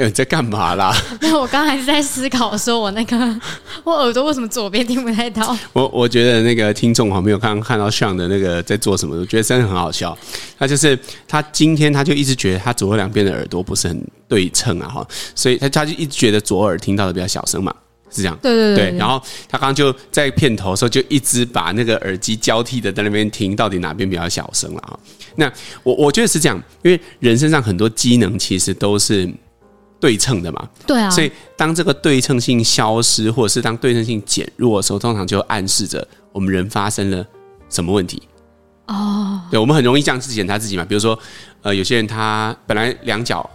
[0.00, 0.96] 哎，你在干嘛啦？
[1.20, 3.40] 那我刚还是在思考，说我那个
[3.84, 5.54] 我耳朵为什么左边听不太到？
[5.74, 10.16] 我我觉得那个听众哈没有刚刚看到像的那个在做什么，我觉得真的很好笑。
[10.58, 10.98] 他就是
[11.28, 17.70] 他今天他就一直觉得他左右两边的耳朵不是很对称啊哈，所以他他就一直觉得左耳听到的比较小声嘛，
[18.10, 18.38] 是这样。
[18.40, 18.98] 对对对，对，对。
[18.98, 24.98] 然后他刚刚就在片头的时候就一直把那个耳机交替的在那边听，到底哪边比较小声了啊？
[25.36, 29.30] 那我我觉得是这样，因为人身上很多机能其实都是。
[30.00, 37.24] 对称的嘛，对啊，所以当这个对称性消失，或者是当对称性减弱的时候，通常就暗示着我们人发生了
[37.68, 38.22] 什么问题
[38.86, 39.40] 哦。
[39.50, 41.16] 对，我们很容易这样子检查自己嘛，比如说，
[41.62, 43.48] 呃，有些人他本来两脚。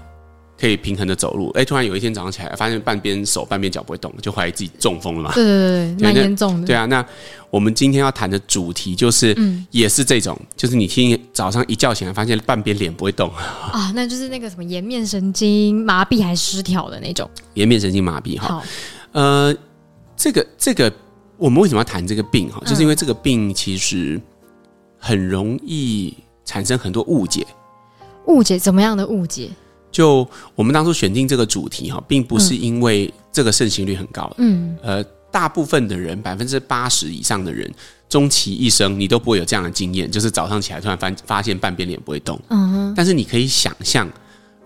[0.57, 5.31] 可以平衡的走路，哎，突然有一天早上起来，发现半边手、半边脚不会动，就怀疑自己中风了嘛？
[5.33, 6.67] 对对对，蛮严重的。
[6.67, 7.05] 对啊，那
[7.49, 13.29] 我们今天要谈的主题就是，嗯，也是这种，就是你听早上一觉醒来，发现半边脸不会动
[13.71, 17.29] 啊，那就是那个什么颜面神经麻痹还失调的那种。
[17.55, 18.63] 颜面神经麻痹哈，
[19.11, 19.53] 呃，
[20.15, 20.91] 这个这个，
[21.35, 22.61] 我们为什么要谈这个病哈？
[22.65, 24.19] 就是因为这个病其实
[24.97, 26.13] 很容易
[26.45, 27.45] 产生很多误解。
[28.27, 28.57] 误解？
[28.57, 29.49] 怎么样的误解？
[29.95, 37.73] 就我们当初选定这个主题哈，并不是因为这个盛行率很高，嗯，呃，大部分的人百分之八十以上的人，
[38.09, 44.05] 终其一生你都不会有这样的经验，就是早上起来突然发发现半边脸不会动，嗯哼，但是你可以想象，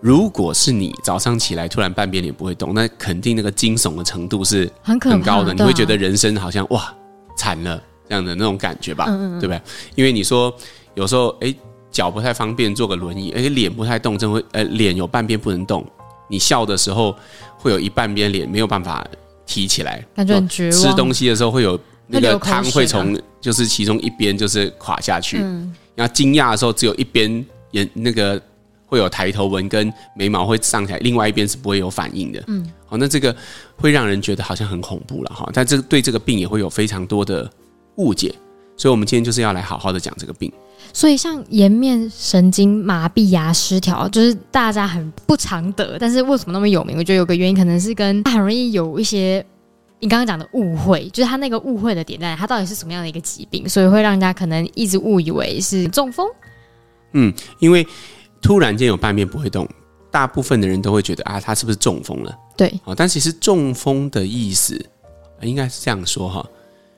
[0.00, 6.92] 如果是你早上起来突然半边脸不会动，那肯定那个惊悚的程度是很很高的，你会觉得人生好像哇
[7.36, 9.06] 惨了这样的那种感觉吧，
[9.38, 9.62] 对不对？
[9.94, 10.52] 因为你说
[10.96, 11.54] 有时候哎。
[11.90, 15.84] 脚不太方便坐个轮椅，而且脸不太动，真会呃脸有半边不能动。
[16.28, 17.14] 你笑的时候
[17.56, 19.04] 会有一半边脸没有办法
[19.44, 20.72] 提起来，感觉很绝望。
[20.72, 25.38] 吃东西的时候会有那个汤会从就是其中一边就是垮下去。
[25.42, 28.40] 嗯，然后惊讶的时候只有一边眼那个
[28.86, 32.42] 会有抬头纹跟眉毛会上起来，另外一边是不会有反应的。
[32.46, 33.34] 嗯，好，那这个
[33.76, 35.48] 会让人觉得好像很恐怖了哈。
[35.52, 37.50] 但这对这个病也会有非常多的
[37.96, 38.32] 误解，
[38.80, 40.50] 所以我们今天就是要来好好的讲这个病。
[40.90, 46.96] 所以，像颜面神经麻痹呀、失调，就是大家很不常得，但是为什么那么有名？
[46.96, 49.44] 我觉得有个原因，可能是跟它很容易有一些
[49.98, 56.26] 你刚刚讲的误会，就是它那个误会的点在哪，他到底是什么样的一个疾病，所以会让人家可能一直误以为是中风。
[57.12, 57.86] 嗯，因为
[58.40, 59.68] 突然间有半边不会动，
[60.10, 62.34] 大部分的人都会觉得啊，他是不是中风了？
[62.56, 64.82] 对，但其实中风的意思
[65.42, 66.48] 应该是这样说哈。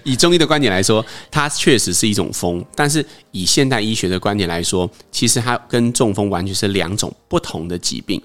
[0.04, 8.20] 以中医的观点来说，它确实是一种风，但是以现代医学的观点来说，其实它跟中风完全是两种不同的疾病。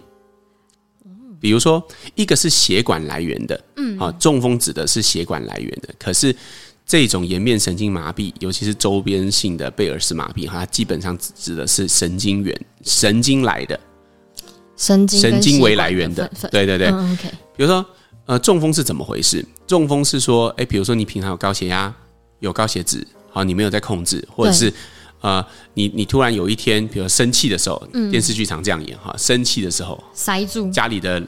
[1.40, 6.36] 比如说，一个是血管来源的，嗯，啊，中风指的是血管来源的，可是
[6.86, 13.80] 这种颜面神经麻痹，尤其是周边性的贝尔氏麻痹，哈，它基本上指指的是神经元、神经来的，
[14.76, 17.30] 神经神经为来源的，对对对，嗯，OK。
[17.56, 17.86] 比如说。
[18.28, 19.44] 呃，中风是怎么回事？
[19.66, 21.94] 中风是说，哎，比如说你平常有高血压、
[22.40, 24.72] 有高血脂，好，你没有在控制，或者是
[25.22, 25.44] 呃，
[25.74, 31.26] 你你突然有一天，比如生气的时候，嗯、电视剧常这样演哈，生气的时候塞住家里的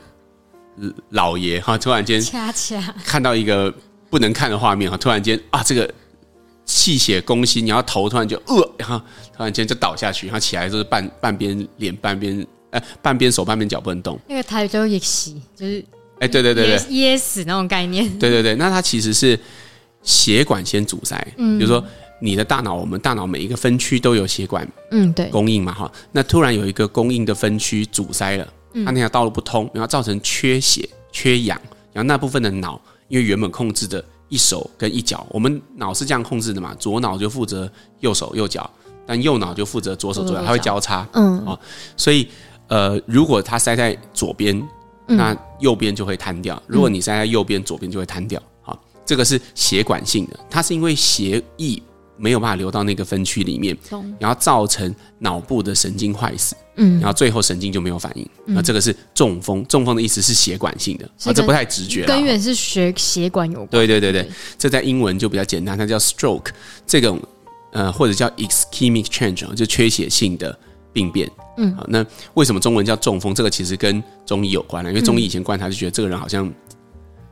[1.11, 3.73] 老爷哈，突然间恰恰看到一个
[4.09, 5.89] 不能看的画面哈，突然间啊，这个
[6.65, 8.99] 气血攻心，你要头突然就呃，然后
[9.37, 14.19] 突然间就倒下去，然后起来就是半半边脸、半边呃半边手、半边脚不能动。
[14.27, 15.81] 那个台语叫逆袭，就是。
[16.19, 18.07] 哎，对对对对，噎死那种概念。
[18.19, 19.39] 对对对，那它其实是
[20.03, 21.15] 血管先阻塞。
[21.37, 21.81] 嗯，比如说
[22.21, 25.89] 你的大脑，我们大脑每一个分区都有血管，嗯，对，供应嘛哈。
[26.11, 28.45] 那突然有一个供应的分区阻塞了，
[28.85, 31.57] 它那条道路不通，然后造成缺血、缺氧，
[31.93, 38.69] 然后那部分的脑，因为原本控制的一手跟一脚，我们脑是这样控制的嘛，左脑就负责右手右脚，
[39.07, 41.57] 但右脑就负责左手左脚，它会交叉，嗯啊，
[41.95, 42.27] 所以
[42.67, 44.61] 呃，如果它塞在左边。
[45.09, 46.61] 那右边就会瘫掉。
[46.67, 48.41] 如果你塞在右边，左边就会瘫掉。
[48.61, 51.81] 好，这个是血管性的，它是因为血液
[52.17, 53.77] 没有办法流到那个分区里面，
[54.19, 56.55] 然后造成脑部的神经坏死。
[56.81, 58.25] 嗯，然后最后神经就没有反应。
[58.45, 59.65] 那这个是中风。
[59.65, 62.05] 中风的意思是血管性的，啊，这不太直觉。
[62.05, 63.67] 根源是血血管有关。
[63.69, 66.51] 对对对对，这在英文就比较简单，它叫 stroke。
[66.87, 67.19] 这种
[67.73, 70.57] 呃，或者叫 ischemic change，就缺血性的
[70.93, 71.29] 病变。
[71.57, 72.05] 嗯，好，那
[72.35, 73.35] 为什么中文叫中风？
[73.35, 76.49] 这个其实跟中医有关了，因为中医以前观察就觉得这个人好像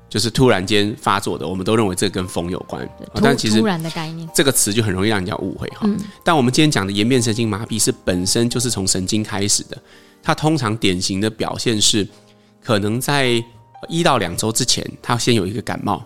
[0.10, 2.88] 就是突然间发作的，我们都认为这个跟风有关。
[3.16, 5.82] 但其实突然的概念，这个词就很容易让人家误会哈。
[5.84, 9.78] 嗯，但我们今天讲的颜面神经麻痹是本身就是从神经开始的，
[10.22, 12.08] 它通常典型的表现是
[12.62, 13.42] 可能在
[13.88, 16.06] 一到两周之前，他先有一个感冒。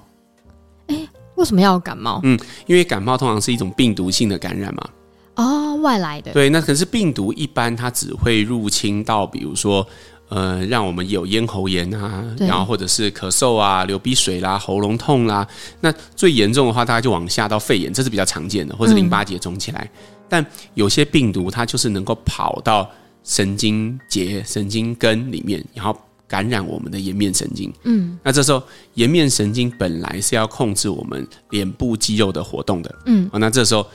[0.87, 2.19] 哎，为什么要感冒？
[2.23, 4.89] 嗯，因为感冒通常是一种病毒性的感染嘛。
[5.35, 6.31] 哦，外来的。
[6.31, 9.85] 对，那可是病毒一般它只会入侵到，比如说。
[10.33, 15.45] 呃，让我们有咽喉炎啊，然后或者是咳嗽啊、流鼻水啦、喉咙痛啦。
[15.81, 19.81] 那最严重的话，大概就往下到肺炎，这是比较常见的，或者淋巴结肿起来。
[19.81, 19.99] 嗯、
[20.29, 22.89] 但有些病毒它就是能够跑到
[23.25, 25.93] 神经节、神经根里面，然后
[26.29, 27.69] 感染我们的颜面神经。
[27.83, 28.63] 嗯，那这时候
[28.93, 32.95] 颜面神经本来是要控制我们脸部肌肉的活动的。
[33.05, 33.85] 嗯，那这时候，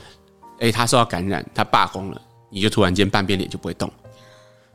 [0.61, 2.21] 哎，他受到感染，他罢工了，
[2.51, 3.91] 你就突然间半边脸就不会动。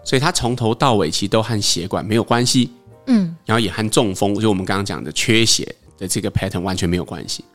[0.03, 2.71] 所以他从头到尾其实都和血管没有关系，
[3.07, 7.45] 嗯，然后也和中风，就我们刚刚讲的缺血的这个 pattern 完全没有关系。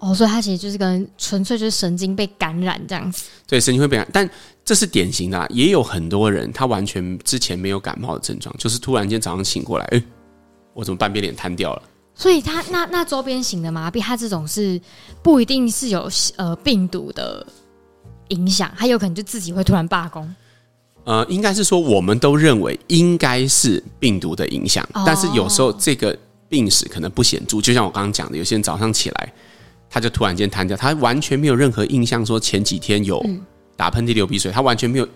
[0.00, 3.24] 哦，所以它其实就是跟纯粹就是神经被感染这样子。
[3.46, 4.30] 对，神经会被感染，但
[4.64, 10.02] 这是典型的啊，也有很多人他完全之前没有感冒的症状，就是突然间早上醒过来，哎，
[10.74, 11.82] 我怎么半边脸瘫掉了？
[12.16, 14.80] 所以他那那周边型的麻痹，它这种是
[15.22, 17.46] 不一定是有呃病毒的
[18.28, 20.34] 影响，他有可能就自己会突然罢工。
[21.04, 26.16] 呃，应该是说，我们都认为应该是病毒的影响，哦、但是有时候这个
[26.48, 27.60] 病史可能不显著。
[27.60, 29.32] 就像我刚刚讲的，有些人早上起来，
[29.90, 33.22] 他就突然间瘫掉，他完全没有任何印象，说前几天有
[33.76, 35.06] 打喷嚏、流鼻水，他完全没有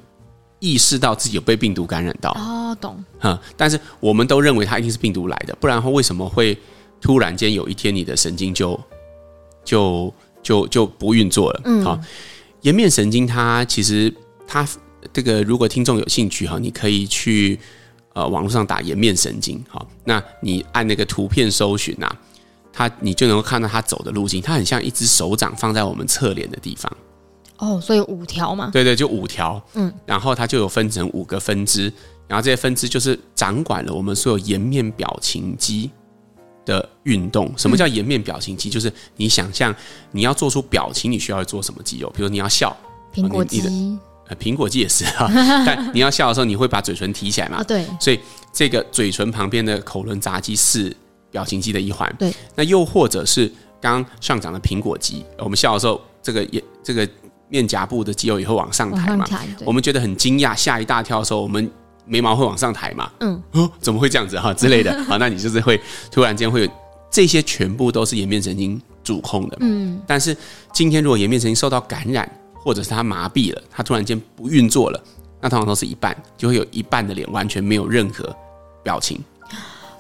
[0.58, 2.32] 意识到自己有被病毒感染到。
[2.32, 3.02] 哦，懂。
[3.18, 6.58] 哈，但是我们都认为他一定是病毒来的，不然的话为什么会
[7.00, 8.78] 突然间有一天你的神经就
[9.64, 10.12] 就
[10.42, 11.60] 就就不运作了？
[11.64, 11.98] 嗯，好，
[12.62, 14.12] 颜面神经它其实
[14.46, 14.66] 它。
[15.12, 17.58] 这个如果听众有兴趣哈，你可以去
[18.14, 22.10] 呃网络上打颜面神经哈，那你按那个图片搜寻呐，
[22.72, 26.92] 它你就能够看到它走的路径，它很像一只手掌放在我们侧脸的地方。
[27.58, 28.70] 哦，所以五条嘛？
[28.72, 29.64] 对对，就五条。
[29.74, 31.90] 嗯，然后它就有分成五个分支，
[32.26, 35.88] 然后这些分支就是掌管了我们所有颜面表情肌
[36.68, 37.50] 的运动。
[37.56, 38.68] 什么叫颜面表情肌？
[38.68, 39.74] 就是你想象
[40.12, 42.12] 你要做出表情，你需要做什么肌肉？
[42.14, 42.76] 比如你要笑，
[43.12, 43.98] 苹果肌。
[44.38, 45.26] 苹果肌也是啊，
[45.64, 47.64] 但 你要笑的时候，你会把嘴唇提起来嘛？
[47.64, 48.20] 对，所以
[48.52, 50.94] 这个嘴唇旁边的口轮匝肌是
[51.30, 52.14] 表情肌的一环。
[52.18, 53.50] 对，那又或者是
[53.80, 57.08] 刚刚上涨的苹果肌，我们笑的时候，这个也这个
[57.48, 59.24] 面颊部的肌肉也会往上抬嘛？
[59.64, 61.70] 我们觉得很惊讶、吓一大跳的时候，我们
[62.08, 63.10] 眉毛会往上抬嘛？
[63.20, 64.92] 嗯，哦，怎么会这样子哈之类的？
[65.04, 66.68] 好，那你就是会突然间会有
[67.10, 69.56] 这些全部都是颜面神经主控的。
[69.60, 70.36] 嗯，但是
[70.72, 75.00] 今天如果颜面神经受到感染，或者是他麻痹了，他突然间不运作了，
[75.40, 78.34] 那通常都是一半，就会有一半的脸完全没有任何
[78.82, 79.22] 表情。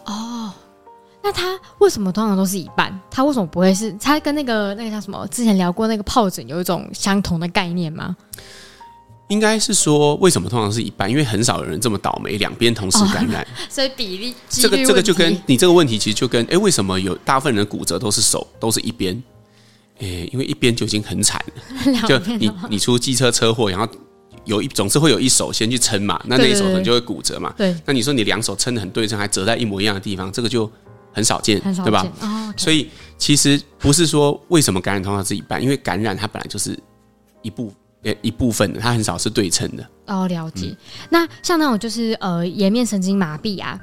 [0.06, 0.50] 哦，
[1.22, 2.98] 那他为什么通常都是一半？
[3.10, 3.92] 他为什么不会是？
[4.00, 5.26] 他跟那个那个叫什么？
[5.28, 8.16] 之前聊过那个疱疹有一种相同的概念吗？
[9.28, 11.08] 应该是说，为什么通常是一半？
[11.10, 13.42] 因为很少有人这么倒霉，两边同时感染。
[13.42, 19.22] 哦、 所以比例这个这个就跟你这个问题其实就跟哎，为什么有大部分人的骨折都是手都是一边？
[19.98, 23.86] 诶、欸，因为一边就已经很惨了， 就你你出机车车祸，然后
[24.44, 27.52] 有一总是会有一手先去撑嘛，那那一手可能就会骨折嘛。
[27.56, 30.70] 对，那你说你两手撑的很对称，还折在一模一样的地方，这个就
[31.12, 32.06] 很少见，对吧？
[32.20, 32.88] 哦 okay、所以
[33.18, 36.78] 其实不是说为什么感染通常是一半，因为感染它本来就是
[37.42, 37.72] 一部
[38.02, 39.88] 呃一部分的，它很少是对称的。
[40.06, 40.66] 哦，了解。
[40.66, 40.76] 嗯、
[41.10, 43.78] 那像那种就是呃颜面神经麻痹啊。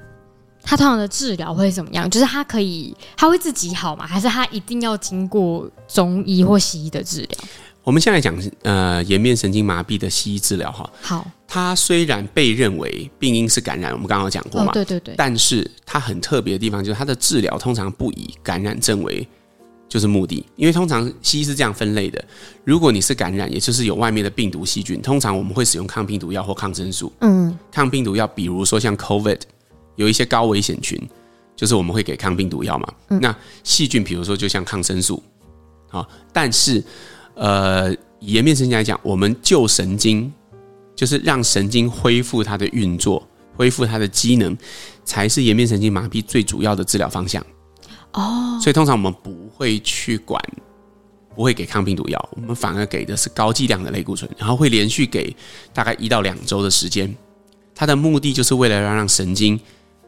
[0.68, 2.10] 它通常的治疗会怎么样？
[2.10, 4.08] 就是它可以，它会自己好吗？
[4.08, 7.38] 还是它一定要经过中医或西医的治疗？
[7.84, 10.90] 我们现在讲呃颜面神经麻痹的西医治疗哈。
[11.00, 15.14] 好，它虽然被认为病因是感染，我们刚刚有讲过嘛、哦，对对对。
[15.16, 19.28] 但是它很特别的地方就是它的治疗通常不以感染症为
[19.96, 22.22] 就是目的，因为通常西医是这样分类的：
[22.66, 27.14] 如果你是感染，也就是有外面的病毒细菌，通常我们会使用抗病毒药或抗生素。
[27.22, 29.40] 嗯，抗病毒药比如说像 COVID。
[29.96, 31.02] 有一些高危险群，
[31.56, 32.94] 就是我们会给抗病毒药嘛。
[33.08, 33.34] 嗯、那
[33.64, 35.24] 细菌，比如说就像抗生素，
[35.88, 36.84] 好，但是
[37.34, 40.30] 呃，颜面神经来讲，我们救神经，
[40.98, 43.26] 就是让神经恢复它的运作，
[43.56, 44.58] 恢复它的机能，
[45.06, 47.42] 才是颜面神经麻痹最主要的治疗方向。
[48.16, 50.42] 哦，所以通常我们不会去管，
[51.36, 55.34] 不会给抗病毒药，我们反而给的是高剂量的类固醇，然后会连续给
[55.72, 57.16] 大概一到两周的时间。
[57.76, 59.60] 它的目的就是为了要让神经。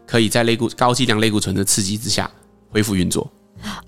[0.10, 2.32] 可以在类固高剂量类固醇的刺激之下
[2.72, 3.30] 恢复运作。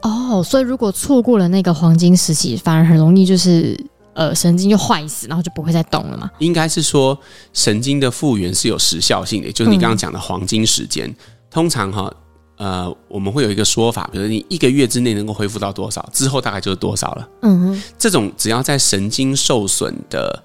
[0.02, 3.80] 哦，所以如果错过了那个黄金时期，反而很容易就是
[4.14, 6.30] 呃神经就坏死，然后就不会再动了嘛？
[6.40, 7.18] 应该是说
[7.54, 11.08] 神经的复原是有时效性的，就是你刚刚讲的黄金时间。
[11.08, 11.16] 嗯、
[11.50, 12.14] 通常哈
[12.60, 17.30] 呃我们会有一个说法，比如你一个月之内能够恢复到多少，之后大概就是多少了。
[17.42, 20.44] 嗯哼，这种只要在神经受损的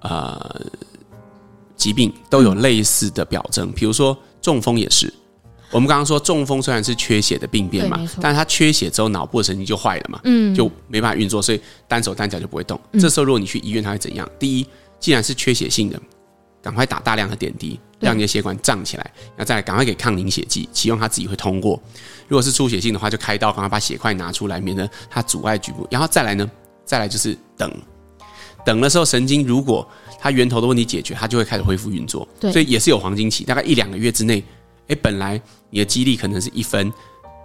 [0.00, 0.60] 呃
[1.74, 4.14] 疾病都有类似的表征，比如说。
[4.42, 5.14] 中风也是，
[5.70, 12.76] 我们刚刚说中风虽然是缺血的病变嘛，但是它缺血之后脑部的神经就坏了嘛，嗯，就没办法运作，所以单手单脚就不会动。
[12.90, 14.28] 嗯、这时候如果你去医院，它会怎样？
[14.36, 14.66] 第一，
[14.98, 16.02] 既然是缺血性的，
[16.62, 21.80] 赶快打大量的点滴，让你的血管胀起来，然后再来赶快给抗凝血剂，期望它自己会通过。
[22.28, 25.86] 如果是出血性的话，就开刀，赶快把血块拿出来，免得它阻碍局部。
[25.90, 26.48] 然后再来呢，
[26.84, 27.70] 再来就是等，
[28.64, 29.86] 等的时候神经如果
[30.20, 32.26] 它源头的问题解决，它就会开始恢复运作。
[32.38, 34.42] 对，所以也是有黄金期，大概一两个月之内。
[34.88, 35.40] 哎，本来
[35.70, 36.92] 你的肌力可能是一分，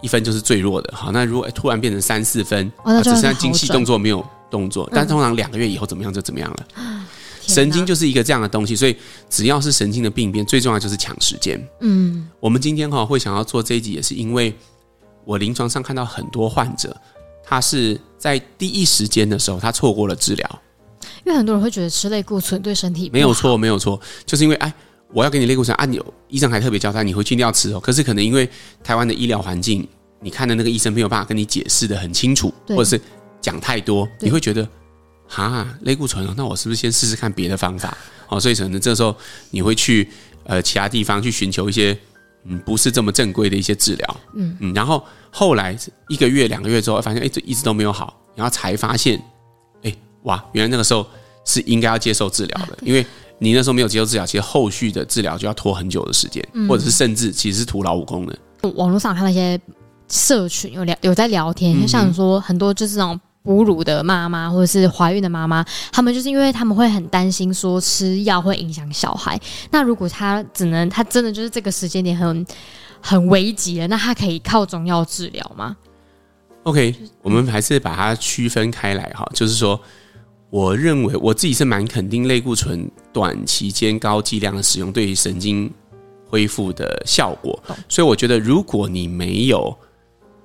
[0.00, 0.92] 一分就是最弱的。
[0.94, 6.66] 好，那如果突然变成三四分，哦、只剩下精细动作没有动作，嗯、但通常两个月以后怎么样就怎么样了。
[6.74, 7.04] 哪
[7.48, 8.94] 神经就是一个这样的东西，所以
[9.28, 11.60] 只要是神经的病变，最重要就是抢时间。
[11.80, 14.54] 嗯，我们今天哈会想要做这一集，也是因为
[15.24, 16.96] 我临床上看到很多患者，
[17.42, 20.62] 他是在第一时间的时候他错过了治疗，
[21.24, 24.72] 因为很多人会觉得吃类固醇对身体没有错，没有错，就是因为哎。
[25.10, 27.80] 我要给你类固醇按钮，医生还特别交代你回去一定要吃哦。
[27.80, 28.46] 可是可能因为
[28.84, 29.88] 台湾的医疗环境，
[30.20, 33.00] 你看的那个医生没有办法跟你解释的很清楚，或者是
[33.40, 34.68] 讲太多，你会觉得
[35.28, 37.96] 哈类固醇哦，那我是不是先试试看别的方法？
[38.28, 39.14] 哦，所以可能这时候
[39.50, 40.08] 你会去
[40.44, 41.96] 呃其他地方去寻求一些
[42.44, 49.22] 嗯不是这么正规的一些治疗，嗯嗯，然后后来一个月两个月之后发现哎这一直都没有好，然后才发现
[49.82, 51.06] 哎哇原来那个时候
[51.44, 53.06] 是应该要接受治疗的，因为。
[53.40, 58.36] 你那时候没有接受治疗，其实后续的治疗就要拖很久的时间，嗯、或者是甚至其实是徒劳无功的。
[58.74, 59.56] 网络上看那些
[60.08, 69.40] 社群有聊有在聊天，嗯、哼像说很多就是那种哺乳的妈妈或者是怀孕的妈妈，他们就是因为他们会很担心说吃药会影响小孩。
[69.70, 72.46] 那如果他只能他真的就是这个时间点很
[73.00, 75.74] 很危急了，那他可以靠中药治疗吗
[76.64, 79.80] ？OK，我们还是把它区分开来哈，就是说。
[80.50, 85.70] 我认为我自己是蛮肯定类固醇短期间高剂量的使用对于神经
[86.26, 89.76] 恢复的效果，所以我觉得如果你没有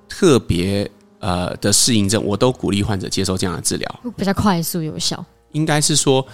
[0.06, 0.86] 特别
[1.24, 5.24] 呃的适应症，我都鼓励患者接受这样的治疗，比较快速有效。
[5.52, 6.26] 应该是说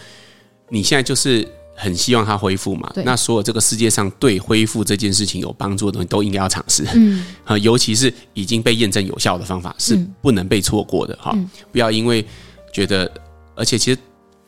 [0.68, 2.90] 你现在就是很希望它恢复嘛？
[2.92, 12.26] 对那所有这个世界上对恢复这件事情有帮助的东西都应该要尝试，嗯，啊， 尤其是已经被验证有效的方法是不能被错过的哈，嗯、不要因为
[12.72, 13.10] 觉得。
[13.56, 13.98] 而且其实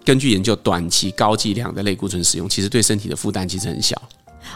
[0.06, 4.00] 根据研究，短期高剂量的类固醇使用，其实对身体的负担其实很小，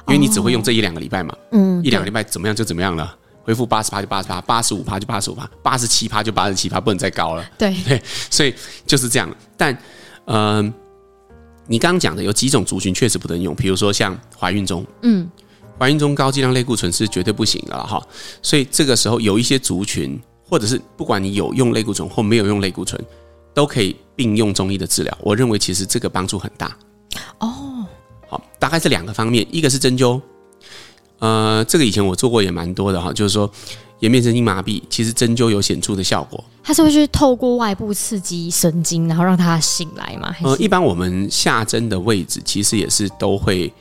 [0.08, 3.14] 因为你只会用这一两个礼拜嘛，嗯，一两个礼拜怎么样就怎么样了，
[3.46, 7.48] 恢复八十趴就八十趴，八十五趴就八十五趴，八十七趴就八十七趴，不能再高了。
[7.56, 8.52] 对 对，所以
[8.84, 9.34] 就是这样。
[9.56, 9.72] 但
[10.24, 10.74] 嗯、呃，
[11.68, 15.30] 你刚刚讲的有几种族群确实不能用，比如说像怀孕中，嗯，
[15.78, 18.04] 怀孕中高剂量类固醇是绝对不行的了哈。
[18.42, 23.00] 所以这个时候有一些族群，或者是不管你有用类固醇或没有用类固醇。
[23.56, 26.76] 都可以并用中医的治疗，我认为其实这个帮助很大。
[27.38, 27.86] 哦，
[28.28, 30.20] 好，大概是两个方面，一个是针灸，
[31.18, 33.50] 呃，这个以前我做过也蛮多的哈，就是说
[34.00, 36.42] 颜面神经麻痹，其实针灸有显著的效果。
[36.62, 40.34] 它是会去透过外部刺激神经，然后让它醒来吗？
[40.42, 43.72] 呃，一般我们下针的位置其实也是都会，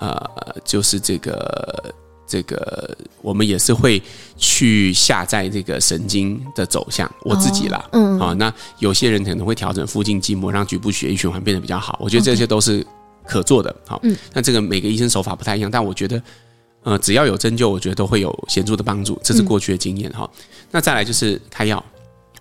[0.00, 0.30] 呃，
[0.64, 1.94] 就是这个。
[2.28, 2.90] 这个
[3.22, 4.02] 我们也是会
[4.36, 11.96] 去下在这个神经的走向，我自己啦，嗯，好，那有些人可能会调整附近筋膜，让局部血液循环变得比较好。
[12.02, 12.84] 我觉得这些都是
[13.24, 16.20] 可做的，好，嗯，那这个每个医生手法不太一样，但我觉得，
[16.86, 20.30] 呃，只要有针灸，我觉得都会有显著的帮助，这是过去的经验哈。
[20.70, 21.84] 那再来就是开药，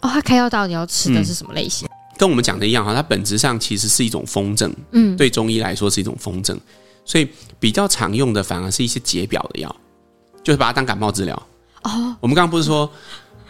[0.02, 1.90] 哦，他开药到底要吃的是什么类型？
[2.16, 6.56] 跟我们讲的一样哈，它本质上其实是一种风症，嗯，对中医来说是一种风症。
[7.04, 7.28] 所以
[7.60, 9.76] 比较常用的反而是一些解表的药，
[10.44, 11.36] 就是把它当感冒治疗。
[11.82, 12.88] 哦，我们刚刚不是说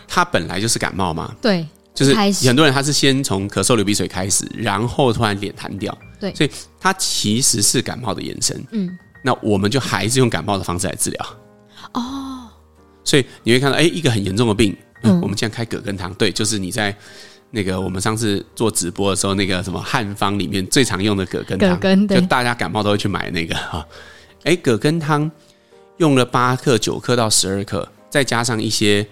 [0.08, 1.36] 他本来就是感冒吗？
[1.42, 2.16] 对，就是
[2.48, 5.96] 很多人他是先从咳嗽流鼻水开始，然后突然脸瘫掉。
[6.22, 6.50] 对，所以
[6.80, 8.66] 它其实是感冒的延伸。
[8.72, 8.90] 嗯，
[9.26, 11.26] 那我们就还是用感冒的方式来治疗。
[11.94, 12.48] 哦，
[13.04, 16.96] 所以你会看到，哎，一个很严重的病，嗯，我们现在开葛根汤，对，就是你在。
[17.52, 23.88] 那个我们上次做直播的时候，那个什么汉方里面最常用的葛根汤，就大家感冒都会去买那个哈。
[24.44, 25.32] 哎，葛根汤
[25.98, 29.08] 用了八克、九克到十二克，再加上一些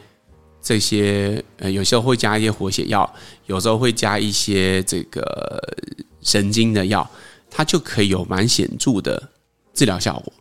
[0.62, 3.10] 这些呃，有时候会加一些活血药，
[3.46, 5.62] 有时候会加一些这个
[6.22, 7.10] 神经的药，
[7.50, 9.30] 它就可以有蛮显著的
[9.74, 10.34] 治疗效果。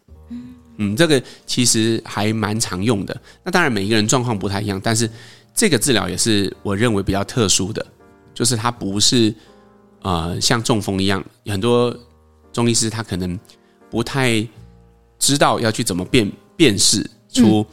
[0.77, 3.21] 嗯，这个其实还蛮常用的。
[3.45, 5.09] 那当然每一个人状况不太一样，但是。
[5.55, 7.87] 这个治疗也是我认为比较特殊的，
[8.33, 9.35] 就是它不是
[10.01, 11.95] 呃像中风一样，很多
[12.51, 13.39] 中医师他可能
[13.91, 14.43] 不太
[15.19, 17.67] 知道要去怎么辨辨识出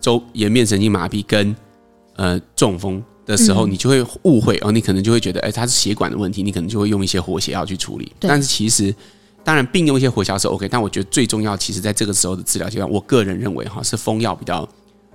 [0.00, 1.54] 周颜面神经麻痹跟
[2.14, 8.10] 呃中风的时候，你就会误会哦，你可能就会觉得哎，它是血管的问题，你可能就会用一些活血药去处理。
[8.18, 8.94] 但是其实
[9.46, 14.68] 当然并用一些活消是 OK，但我觉得最重要，其实在这个时候的治疗阶段，我个人认为哈是风药比较，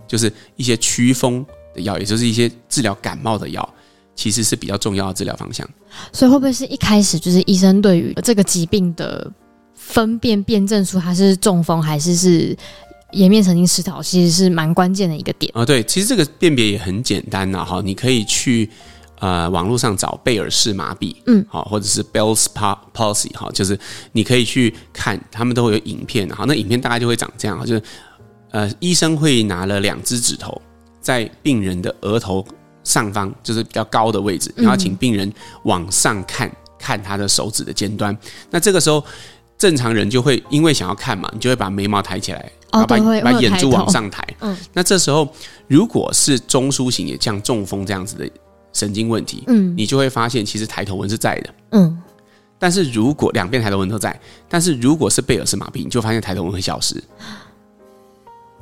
[0.07, 1.45] 就是一些祛风
[1.75, 3.73] 的药，也就是一些治疗感冒的药，
[4.15, 5.69] 其实是比较重要的治疗方向。
[6.13, 9.29] 所以会不会是一开始就是医生对于这个疾病的
[9.75, 12.57] 分辨辨证出它是中风还是是
[13.11, 15.65] 颜面神经失调，其实是蛮关键的一个点啊？
[15.65, 18.69] 对，其实这个辨别也很简单呐，哈，你可以去。
[19.21, 22.47] 呃，网络上找贝尔氏麻痹，嗯，好，或者是 Bell's
[22.91, 23.79] palsy，哈，就是
[24.13, 27.83] 你可以去看，他们都会有影片，好，那影片大概就会长这样，就是
[28.49, 30.59] 呃，医生会拿了两只指头
[30.99, 32.43] 在病人的额头
[32.83, 35.31] 上方，就是比较高的位置，然后请病人
[35.65, 38.17] 往上看，看他的手指的尖端。
[38.49, 39.03] 那这个时候，
[39.55, 45.31] 正常人就会因为想要看嘛，你就会把眉毛抬起来，哦，把对，把眼珠往上抬，嗯，那这时候
[45.67, 48.27] 如果是中枢型，也像中风这样子的。
[48.73, 52.01] 神经问题，嗯，你就会发现其实抬头纹是在的，嗯，
[52.57, 57.03] 但是如果两边抬头纹都在，但是如果是贝尔氏麻痹，你就发现抬头纹会消失。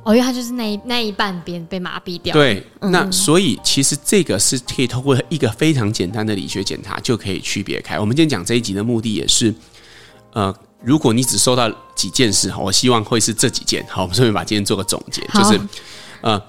[0.02, 2.32] 哦，因为它就是那一那一半边被麻痹掉。
[2.32, 7.98] 对，嗯、那所以其实这个是可以通过一个非常简单的理学检查就可以区别开。
[7.98, 9.54] 我们今天讲这一集的目的也是，
[10.32, 13.84] 呃，如果你只收到几件事哈，我希望会是这几件。
[13.90, 15.60] 好，我们顺便把今天做个总结，就是，
[16.22, 16.42] 呃，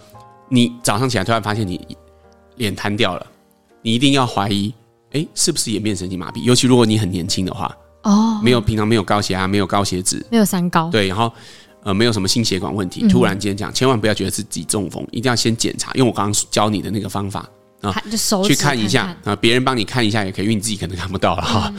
[0.48, 1.86] 你早上起来突然发现你
[2.56, 3.28] 脸瘫掉了。
[3.82, 4.74] 你一定要怀疑，
[5.12, 6.42] 哎，是不是颜面神经麻痹？
[6.44, 11.32] 尤其如果你很年轻的话，哦，没有平常没有高血压，没有高血脂，没有三高，对，然后
[11.84, 17.48] 呃，没有什么心血管问题，突然间这样，千万不要觉得自己中风，一定要先检查，用我刚刚教你的那个方法
[17.82, 17.92] 啊，
[18.48, 21.74] 去看一下啊，别人帮你看一下也可以，因为你自己可能看不到了哈。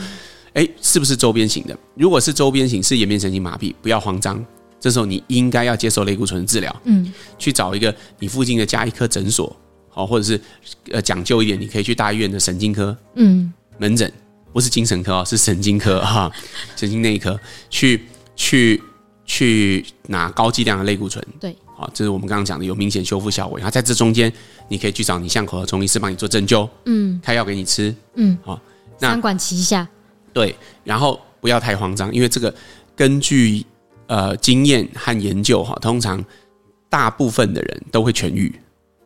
[0.53, 1.75] 哎，是不是周边型的？
[1.95, 4.45] 如果是周边型，是颜面神经麻痹，不要慌张，
[4.79, 9.55] 这时候你应该要接受类固醇治疗，嗯，去找一个你附近的加医科诊所。
[9.93, 10.39] 好，或者是
[10.91, 14.11] 呃讲究一点，你可以去大医院的神经科，嗯，门诊
[14.51, 16.31] 不是精神科哦，是神经科哈，
[16.75, 18.01] 神经内科去
[18.35, 18.81] 去
[19.25, 23.57] 去拿高剂量的类固醇，对，好，这是我们刚刚讲的有明显修复效果。
[23.59, 24.33] 然后在这中间，
[24.67, 28.59] 你可以去找你巷口的中医师帮你做针灸，嗯，开药给你吃，嗯，好，
[28.99, 29.87] 那三管齐下，
[30.33, 32.53] 对，然后不要太慌张，因为这个
[32.95, 33.63] 根据
[34.07, 36.23] 呃经验和研究哈，通常
[36.89, 38.51] 大部分的人都会痊愈。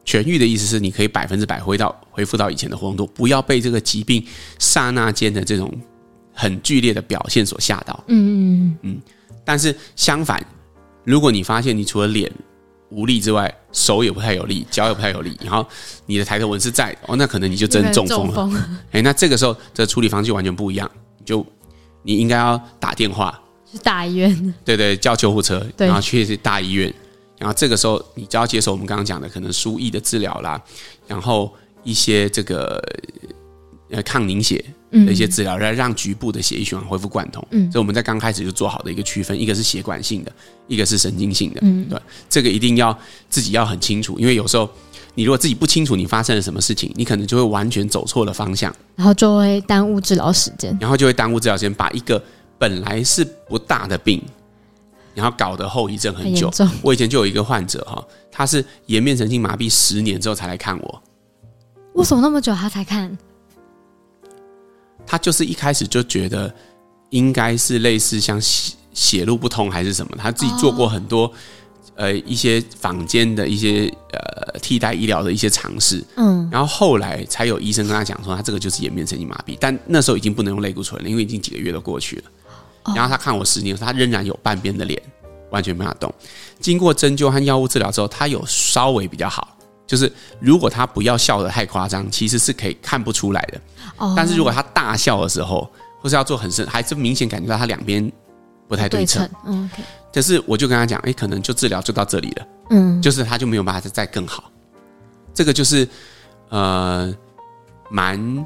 [0.08, 4.26] 痊愈的意思是，你可以百分之百回到恢复到以前的活动度，不要被这个疾病
[4.58, 5.70] 刹那间的这种
[6.34, 8.02] 很剧烈的表现所吓到。
[8.08, 9.02] 嗯嗯嗯嗯。
[9.44, 10.42] 但是相反，
[11.04, 12.32] 如果你发现你除了脸
[12.90, 15.68] 无力之外，手也不太有力，脚也不太有力，然后
[16.06, 18.70] 你的抬头纹是在哦，那可能你就真中风了。
[18.94, 20.90] 哎，那这个时候这处理方式完全不一样，
[21.26, 21.46] 就
[22.02, 23.38] 你应该要打电话
[23.70, 26.94] 去大医院，对对，叫救护车，然后去大医院。
[27.38, 30.62] 然后这个时候，你就要接受我们刚刚讲的可能输液的治疗啦，
[31.08, 32.82] 然后一些这个
[33.92, 37.46] 呃抗凝血的一些治疗，来让局部的血液循环恢复贯通。
[37.52, 40.32] 嗯，所以我们在刚开始就做好的一个区分，一个是血管性的，
[40.68, 41.60] 一个是神经性的。
[41.62, 42.98] 嗯，对，这个一定要
[43.30, 44.68] 自己要很清楚，因为有时候
[45.14, 52.22] 你如果自己不清楚你发生了什么事情，你可能就会完全走错了方向，然后就会耽误治疗时间，然后就会耽误治疗时间，把一个
[52.58, 54.22] 本来是不大的病。
[55.18, 56.48] 然后搞得后遗症很久。
[56.52, 61.04] 很我以前就有一个患者哈，他是颜面神经麻痹十年之后才来看我。
[61.94, 63.18] 为什么那么久他才看？
[65.08, 66.54] 他就是一开始就觉得
[67.10, 71.32] 应该是类似像血血路不通还是什么，他自己做过很多、哦、
[71.96, 76.04] 呃一些坊间的一些呃替代医疗的一些尝试。
[76.18, 82.24] 嗯，然后后来才有医生跟他讲说，他这个就是颜面神经麻痹，但那时候已经不能用类固醇了，因为已经几个月都过去了。
[82.96, 85.02] 然后他看我十年，他仍然有半边的脸
[85.50, 86.14] 完全没法动。
[86.60, 89.56] 经过针灸和药物治疗之后，他有稍微比较好。
[89.86, 93.62] 就是如果他不要笑得太夸张，其实是可以看不出来的。
[94.16, 95.70] 但是如果他大笑的时候，
[96.02, 98.12] 或是要做很深，还是明显感觉到他两边
[98.68, 99.30] 不太对称。
[99.46, 99.70] 嗯，
[100.14, 102.48] 可是我就跟他讲，哎，可能就治疗就到这里了。
[102.72, 104.52] 嗯，就是他就没有办法再更好。
[105.34, 105.88] 这个就是
[106.50, 107.14] 呃，
[107.90, 108.46] 蛮。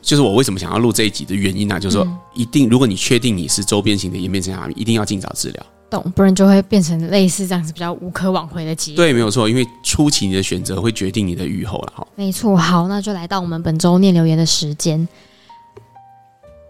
[0.00, 1.78] 就是我为什么想要录这一集的原因呢、啊？
[1.78, 5.66] 就是说，一定如果你确定你是周边型的颜面神经麻痹，一定要尽早治疗。
[5.90, 8.96] 懂，不然就会变成类似这样子比较无可挽回的结果。
[8.96, 11.92] 对，没有错，因为初期你的选择会决定你的预后了。
[11.96, 12.56] 哈，没错。
[12.56, 15.06] 好，那就来到我们本周念留言的时间。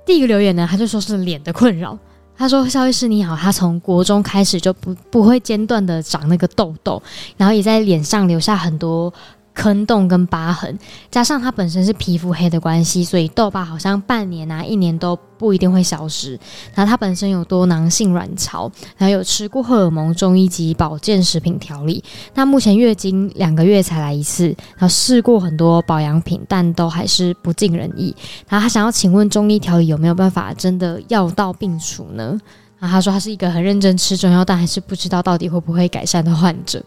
[0.06, 1.98] 第一个留言呢，他就说是脸的困扰。
[2.36, 7.02] 他说：“肖医师你好，他从国中开始就不不会间断的长那个痘痘，
[7.36, 9.12] 然后也在脸上留下很多。”
[9.58, 10.78] 坑洞跟疤痕，
[11.10, 16.38] 加上他本身是皮肤黑的关系，所以痘疤好像半年啊、一年都不一定会消失。
[16.72, 22.02] 然后他本身有多囊性卵巢，然后有吃过荷尔蒙、中医及保健食品调理。
[22.34, 28.14] 那目前月经两个月才来一次，然后试过很多保养品，但都还是不尽人意。
[28.48, 32.38] 然后他想要请问中医调理有没有办法真的药到病除呢？
[32.78, 36.80] 然后他说他是一个很认真吃中药，但还是不知道到底会不会改善的患者。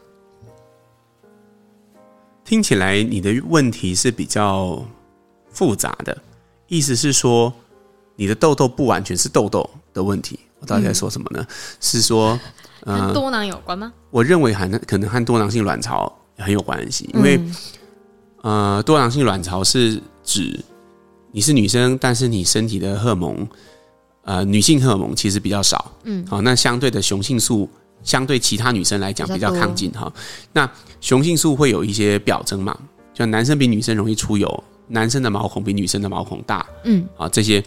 [2.51, 4.85] 听起来你的问题是比较
[5.53, 6.21] 复杂的，
[6.67, 7.53] 意思是说
[8.17, 10.37] 你的痘痘不完全是痘痘的问题。
[10.59, 11.39] 我到底在说什么呢？
[11.39, 11.47] 嗯、
[11.79, 12.37] 是说
[12.83, 13.93] 呃，跟多囊有关吗？
[14.09, 17.37] 我认为和可能和多囊性卵巢很有关系，因为、
[18.43, 20.59] 嗯、呃，多囊性卵巢是指
[21.31, 23.47] 你是女生，但是你身体的荷尔蒙
[24.23, 27.69] 呃女性荷尔蒙其实比较少，嗯，好，那相对的雄性素。
[28.03, 30.11] 相对其他女生来讲比较亢进哈，
[30.53, 32.77] 那雄性素会有一些表征嘛，
[33.13, 37.63] 就男生比女生容易出油，男生的毛孔比女生的毛孔大，嗯，啊这些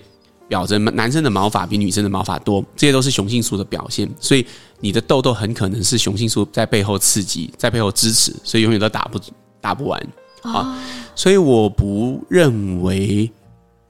[0.49, 4.45] 表征，男生的毛发比女生的毛发多，这些都是雄性素的表现，所以
[4.81, 9.21] 你的痘痘很可能是雄性素在背后刺激，在背后支持，所以永远都打不
[9.61, 10.07] 打不完
[10.43, 10.77] 啊，
[11.15, 13.31] 所以我不认为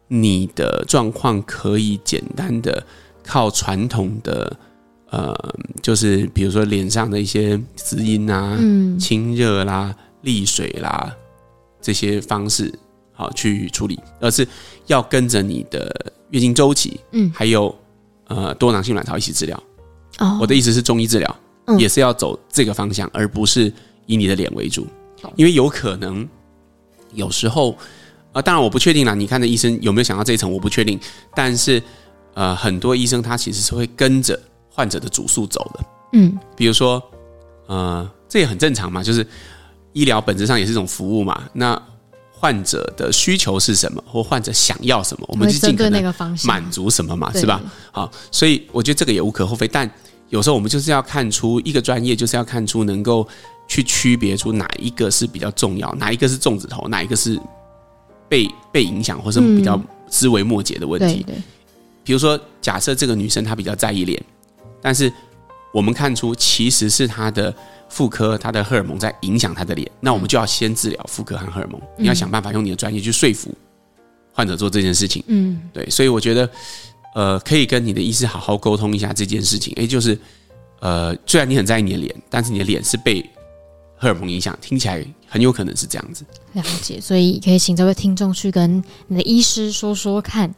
[0.08, 2.86] 你的状况可以简单的
[3.24, 4.54] 靠传统的。
[5.10, 11.14] 呃，就是比如说脸上的一些滋阴啊、嗯、清热啦、利水啦
[11.80, 12.72] 这些方式，
[13.12, 14.46] 好去处理，而是
[14.86, 17.72] 要跟着你的月经周期，嗯，还有
[18.26, 19.62] 呃多囊性卵巢一起治疗。
[20.18, 21.36] 哦，我的意思是中医治疗，
[21.66, 23.72] 嗯，也是要走这个方向，而不是
[24.06, 24.86] 以你的脸为主，
[25.36, 26.26] 因为有可能
[27.12, 27.78] 有时候啊，
[28.34, 30.98] 呃，当然我不确定啦，你看的医生有没有想到这一层，我不确定，
[31.36, 31.80] 但是
[32.32, 34.40] 呃，很多医生他其实是会跟着。
[34.74, 37.00] 患者的主诉走了，嗯，比如说，
[37.66, 39.24] 呃，这也很正常嘛，就是
[39.92, 41.44] 医疗本质上也是一种服务嘛。
[41.52, 41.80] 那
[42.32, 47.62] 患者的需求是什么，或患者想要什么，我们就尽可能满足什么嘛，是吧？
[47.92, 49.68] 好，所以我觉得这个也无可厚非。
[49.68, 49.88] 但
[50.28, 53.26] 有时候我们就是要看出一个专业，就是要看出能够
[53.68, 57.40] 去区别出哪一个是比较重要，哪一个是重指头，哪一个是
[58.28, 61.22] 被被影响或是比较枝微末节的问题。
[61.22, 61.36] 对，
[62.02, 64.20] 比如说，假设这个女生她比较在意脸。
[64.84, 65.10] 但是
[65.72, 67.52] 我们看出，其实是他的
[67.88, 69.90] 妇科、他的荷尔蒙在影响他的脸。
[69.98, 71.80] 那我们就要先治疗妇科和荷尔蒙。
[71.96, 73.50] 你要想办法用你的专业去说服
[74.30, 75.24] 患者做这件事情。
[75.28, 75.88] 嗯，对。
[75.88, 76.50] 所以我觉得，
[77.14, 79.72] 呃，可以跟你的医师好好沟通一下这件事情。
[79.76, 80.18] 诶，就是，
[80.80, 83.24] 呃，虽然你很在意你的脸，但是你的脸是被
[83.96, 86.26] 荷尔蒙影响，听起来很有可能是这样子。
[86.52, 87.00] 了解。
[87.00, 90.54] 所以可以请这位听众去跟你的医师说说看。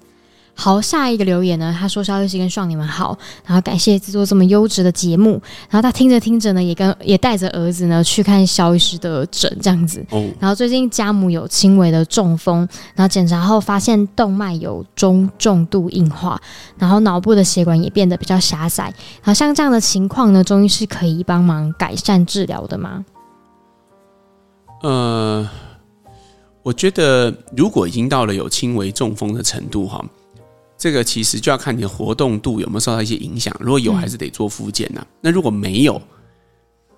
[0.58, 1.76] 好，下一个留言呢？
[1.78, 5.32] 他说：“肖律师跟爽你们好，然后感谢制作这么优质的节目。
[5.68, 10.04] 然后他听着听着呢，也跟也带着儿子呢去看肖医师的诊，这样子。
[10.40, 16.40] 然后最近家母有轻微的中风，然后检查后发现动脉有中重度硬化，
[16.78, 18.84] 然后脑部的血管也变得比较狭窄。
[18.84, 23.04] 然后像这样的情况呢，中医是可以帮忙改善治疗的吗？”
[24.82, 25.46] 呃，
[26.62, 30.02] 我觉得如果已经到了有轻微中风的程度，哈。
[30.78, 35.04] 这个其实就要看你的活动度有没有受到一些影响，如果有，还是得做复健呢。
[35.20, 36.00] 那如果没有，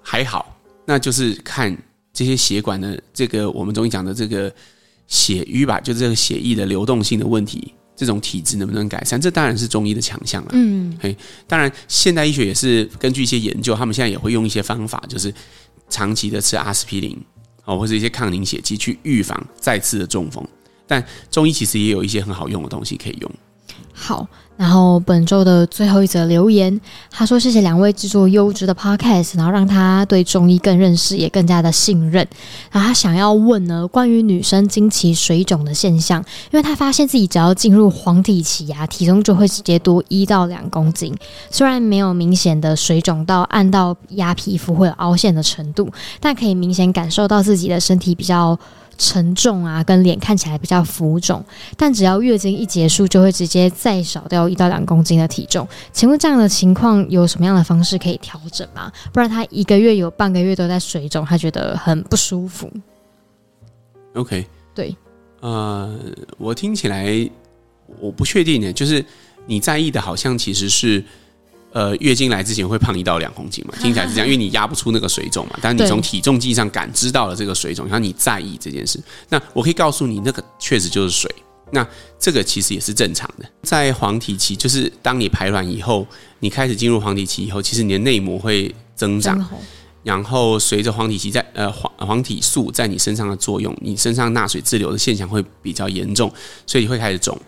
[0.03, 1.77] 还好，那就是看
[2.13, 4.53] 这些血管的这个我们中医讲的这个
[5.07, 9.21] 血瘀吧，就是这个血液的流动性的问题，这种体质能不能改善？
[9.21, 10.51] 这当然是中医的强项了。
[10.55, 15.33] 嗯，嘿，当然现代医学也是根据一些研究，他们现在也会用一些方法，就是
[15.89, 17.17] 长期的吃阿司匹林
[17.65, 20.45] 哦，或者一些抗凝血剂去预防再次的中风。
[20.87, 23.31] 但中医其实也有一些很好用的东西可以用。
[24.01, 24.25] 好，
[24.57, 26.81] 然后本周的最后一则留言，
[27.11, 32.25] 他说：“谢谢两位制作优质的 podcast，然后让他对中医更认识，也更加的信任。
[32.71, 41.13] 然后他想要问呢，关于女生经期水肿的现象，因为他发现自己只要进入黄体期啊，体重就会直接多一到两公斤。
[41.51, 48.57] 虽然没有明显的水肿到按到压皮肤会有凹陷的程度，但可以明显感受到自己的身体比较。”
[48.99, 51.43] 沉重啊，跟脸看起来比较浮肿，
[51.77, 55.67] 但只要月经一结束，就会直接再少掉一到两公斤的体重。
[55.93, 58.93] 请问这样的情况有什么样的方式可以调整吗？
[59.13, 62.71] 不然他一个月有半个月都在水肿，他觉得很不舒服。
[64.15, 64.95] OK，对，
[65.41, 65.99] 呃，
[66.37, 67.31] 我听起来
[68.01, 69.05] 我不确定呢，就是
[69.47, 71.03] 你在意的，好像其实是。
[71.73, 73.75] 呃，月经来之前会胖一到两公斤嘛？
[73.81, 75.59] 听起来是这样，因为你压不出那个水肿嘛。
[75.61, 78.99] 但是你从体重计上感知到了这个水肿，然后你在意这件事。
[79.29, 81.31] 那我可以告诉你，那个确实就是水。
[81.71, 81.87] 那
[82.19, 83.45] 这个其实也是正常的。
[83.63, 86.07] 在黄体期，就是当你排卵以后，
[86.41, 89.47] 你开始进入黄体期以后，其实你的内膜会增长，
[90.03, 96.33] 然后随着黄体期在呃黄黄体素在你身上的作用，你身上钠水滞留的现象会比较严重，
[96.67, 97.39] 所以你会开始肿。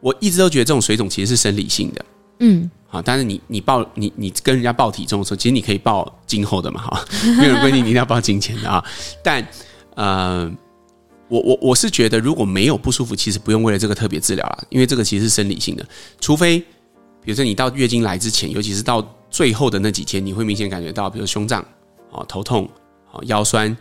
[0.00, 2.04] 我一直都觉得这种水肿其实是生理性的，
[2.40, 7.04] 嗯，好，但是你你报你你跟人家报体重的时候，其实你可以报今后的嘛，哈，
[7.38, 8.84] 没有人规定你一定要报金钱的啊。
[9.22, 9.46] 但
[9.94, 10.50] 呃，
[11.28, 15.86] 我我我是觉得如果没有不舒服，其实不用为了这个特别治疗了，因为这个其实是生理性的，
[16.20, 16.58] 除非
[17.22, 21.64] 比如说你到月经来之前，尤其是到最后的那几天，你会明显感觉到，比如胸胀、
[22.10, 22.68] 哦头痛、
[23.12, 23.76] 哦腰酸，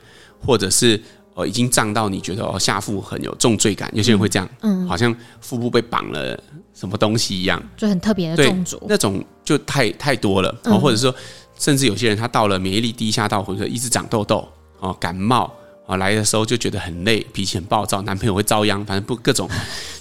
[0.46, 1.02] 或者是。
[1.38, 4.88] 哦，已经胀到你觉得哦下腹很有重罪感，有些人会这样，嗯，嗯。
[4.88, 6.36] 好像腹部被绑了
[6.74, 11.14] 什么东西一样，就很特别的重着，那种就太太多了，哦，或者说，
[11.60, 14.48] 甚至有些人他到了免疫力低下到或者一直长痘痘，
[14.80, 15.54] 哦，感冒，
[15.86, 19.48] 哦，来的时候就觉得很累，脾气很暴躁，男朋友会遭殃，反正不各种，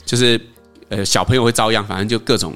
[0.06, 0.40] 就是
[0.88, 2.54] 呃小朋友会遭殃，反正就各种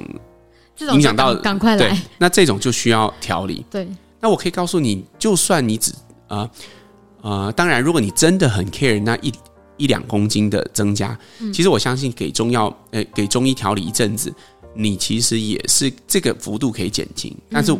[0.79, 3.87] 影响到，赶快来，那这种就需要调理，对，
[4.19, 5.91] 那我可以告诉你，就算你只
[6.27, 6.39] 啊。
[6.39, 6.49] 呃
[7.21, 9.31] 呃，当然，如果你真的很 care 那一
[9.77, 14.33] 一两公斤的增加，嗯、其实我相信给中药，呃，给中医调理一阵子，
[14.75, 17.35] 你其实也是这个幅度可以减轻。
[17.49, 17.75] 但是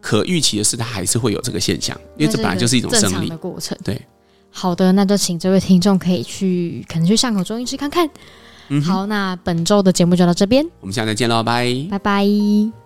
[0.00, 3.76] 可预期的是，它还是会有这个现象，因为这本来就是一种生理的过程。
[3.82, 4.00] 对，
[4.50, 8.08] 好的，那就请这位听众可以去，可能去上口中医师看看。
[8.68, 12.85] 嗯、好，那本周的节目就到这边，我们下次再见喽，拜拜拜。